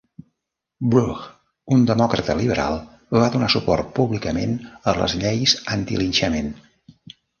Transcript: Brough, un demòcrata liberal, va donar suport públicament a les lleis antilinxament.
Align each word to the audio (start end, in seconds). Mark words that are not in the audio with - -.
Brough, 0.93 1.25
un 1.75 1.83
demòcrata 1.91 2.35
liberal, 2.39 2.77
va 3.19 3.27
donar 3.35 3.49
suport 3.57 3.91
públicament 3.99 4.57
a 4.93 4.97
les 5.01 5.17
lleis 5.25 5.55
antilinxament. 5.77 6.51